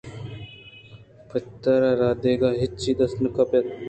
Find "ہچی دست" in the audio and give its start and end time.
2.61-3.17